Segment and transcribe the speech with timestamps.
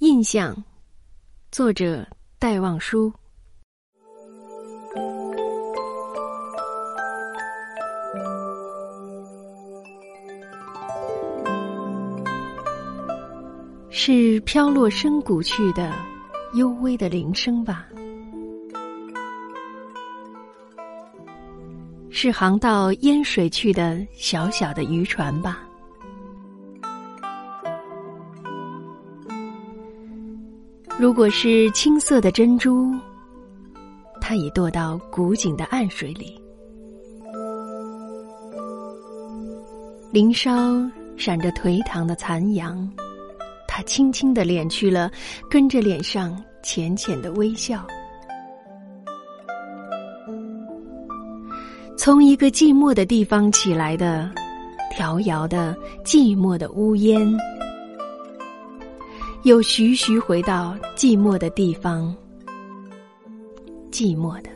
[0.00, 0.54] 印象，
[1.50, 2.06] 作者
[2.38, 3.10] 戴望舒。
[13.88, 15.90] 是飘落深谷去的
[16.52, 17.86] 幽微的铃声吧？
[22.10, 25.65] 是航到烟水去的小小的渔船吧？
[30.98, 32.90] 如果是青色的珍珠，
[34.18, 36.40] 它已堕到古井的暗水里。
[40.10, 40.50] 林梢
[41.18, 42.90] 闪着颓唐的残阳，
[43.68, 45.10] 它轻轻的敛去了，
[45.50, 47.86] 跟着脸上浅浅的微笑。
[51.98, 54.30] 从一个寂寞的地方起来的，
[54.96, 57.36] 迢遥的寂寞的乌烟。
[59.46, 62.12] 又徐徐回到寂寞的地方，
[63.92, 64.50] 寂寞的。